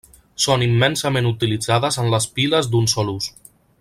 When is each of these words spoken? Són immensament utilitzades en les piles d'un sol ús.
Són 0.45 0.63
immensament 0.67 1.29
utilitzades 1.31 1.99
en 2.05 2.09
les 2.15 2.27
piles 2.39 2.71
d'un 2.73 2.91
sol 2.95 3.13
ús. 3.17 3.29